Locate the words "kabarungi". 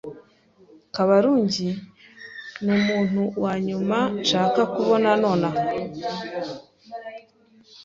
0.95-1.69